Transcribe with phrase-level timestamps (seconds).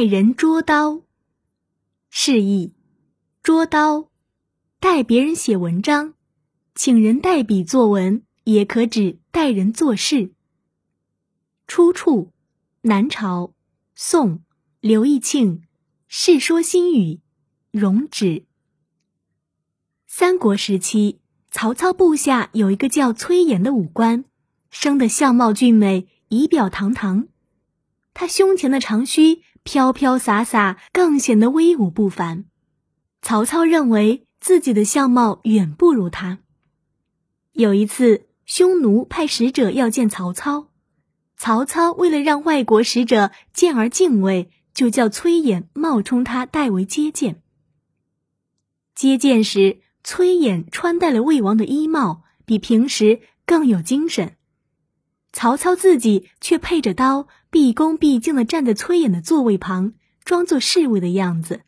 [0.00, 1.02] 代人捉刀。
[2.08, 2.72] 示意：
[3.42, 4.08] 捉刀，
[4.78, 6.14] 代别人写文章，
[6.74, 10.32] 请人代笔作文，也可指代人做事。
[11.66, 12.32] 出处：
[12.80, 13.52] 南朝
[13.94, 14.42] 宋
[14.80, 15.58] 刘义庆
[16.08, 17.16] 《世说新语·
[17.70, 18.24] 容止》。
[20.06, 21.18] 三国时期，
[21.50, 24.24] 曹操部下有一个叫崔琰的武官，
[24.70, 27.28] 生得相貌俊美，仪表堂堂。
[28.14, 32.44] 他胸前的长须飘飘洒洒，更显得威武不凡。
[33.22, 36.38] 曹操认为自己的相貌远不如他。
[37.52, 40.68] 有一次，匈奴派使者要见曹操，
[41.36, 47.42] 曹操为了让外国使者见而敬畏，就叫崔琰冒充他代为接见。
[48.94, 54.36] 接见时，崔琰穿戴了魏王的衣帽，比平时更有精神。
[55.32, 59.92] 曹操自己却配着刀，毕恭毕敬地站在崔琰的座位旁，
[60.24, 61.62] 装作侍卫的样子，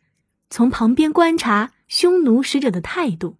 [0.49, 3.37] 从旁边观察匈奴使者的态度。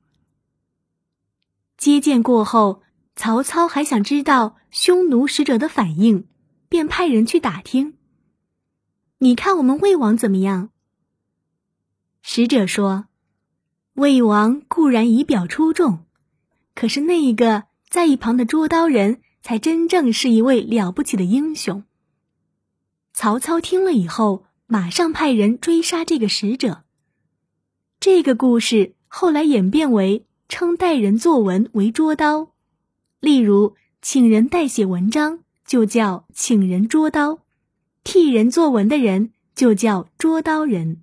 [1.77, 2.83] 接见过后，
[3.15, 6.25] 曹操还想知道匈奴使者的反应，
[6.69, 7.97] 便派人去打听
[9.19, 10.69] ：“你看我们魏王怎么样？”
[12.23, 13.07] 使者说
[13.95, 16.05] ：“魏王固然仪表出众，
[16.73, 21.83] 可是那一个在一旁的捉刀人。”才真正是一位了不起的英雄。
[23.13, 26.83] 曹操听了以后，马上派人追杀这个使者。
[27.99, 32.53] 这个故事后来演变为称代人作文为捉刀，
[33.19, 37.39] 例如请人代写文章就叫请人捉刀，
[38.03, 41.02] 替人作文的人就叫捉刀人。